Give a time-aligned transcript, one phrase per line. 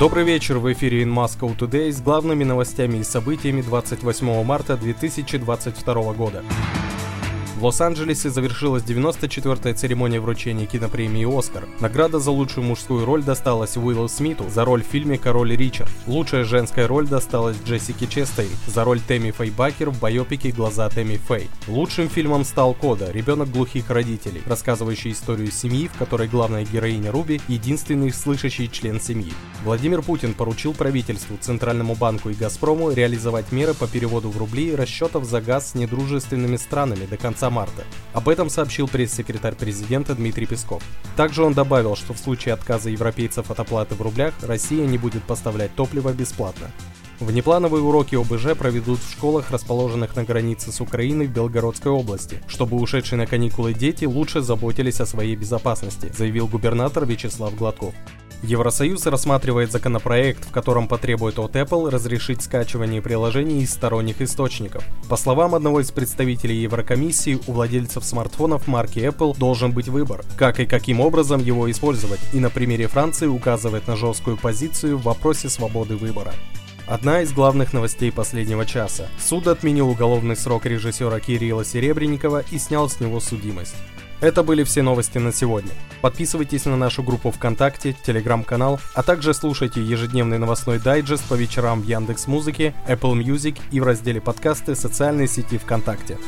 [0.00, 6.12] Добрый вечер, в эфире In Moscow Today с главными новостями и событиями 28 марта 2022
[6.14, 6.42] года.
[7.62, 11.68] В Лос-Анджелесе завершилась 94-я церемония вручения кинопремии «Оскар».
[11.78, 15.88] Награда за лучшую мужскую роль досталась Уиллу Смиту за роль в фильме «Король Ричард».
[16.08, 21.18] Лучшая женская роль досталась Джессике Честейн за роль Тэмми Фэй Бакер в байопике «Глаза Тэмми
[21.18, 21.48] Фэй».
[21.68, 23.12] Лучшим фильмом стал «Кода.
[23.12, 29.32] Ребенок глухих родителей», рассказывающий историю семьи, в которой главная героиня Руби– единственный слышащий член семьи.
[29.62, 35.26] Владимир Путин поручил правительству, Центральному банку и «Газпрому» реализовать меры по переводу в рубли расчетов
[35.26, 37.84] за газ с недружественными странами до конца марта.
[38.12, 40.82] Об этом сообщил пресс-секретарь президента Дмитрий Песков.
[41.16, 45.22] Также он добавил, что в случае отказа европейцев от оплаты в рублях Россия не будет
[45.22, 46.72] поставлять топливо бесплатно.
[47.20, 52.76] Внеплановые уроки ОБЖ проведут в школах, расположенных на границе с Украиной в Белгородской области, чтобы
[52.80, 57.94] ушедшие на каникулы дети лучше заботились о своей безопасности, заявил губернатор Вячеслав Гладков.
[58.42, 64.84] Евросоюз рассматривает законопроект, в котором потребует от Apple разрешить скачивание приложений из сторонних источников.
[65.08, 70.58] По словам одного из представителей Еврокомиссии, у владельцев смартфонов марки Apple должен быть выбор, как
[70.58, 75.48] и каким образом его использовать, и на примере Франции указывает на жесткую позицию в вопросе
[75.48, 76.34] свободы выбора.
[76.88, 79.06] Одна из главных новостей последнего часа.
[79.20, 83.76] Суд отменил уголовный срок режиссера Кирилла Серебренникова и снял с него судимость.
[84.22, 85.72] Это были все новости на сегодня.
[86.00, 91.88] Подписывайтесь на нашу группу ВКонтакте, Телеграм-канал, а также слушайте ежедневный новостной дайджест по вечерам в
[91.88, 96.18] Яндекс Музыке, Apple Music и в разделе подкасты социальной сети ВКонтакте.